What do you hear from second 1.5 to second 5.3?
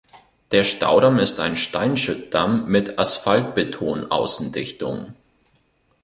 Steinschüttdamm mit Asphaltbeton-Außendichtung.